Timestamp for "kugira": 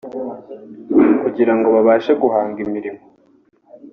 1.21-1.53